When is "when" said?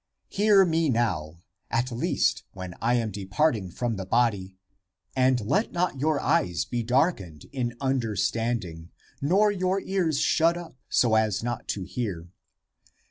2.53-2.73